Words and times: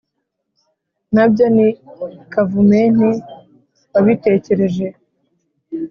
Nabyo 1.13 1.45
ni 1.55 1.67
Kavumenti 2.31 3.09
wabitekereje 3.93 4.87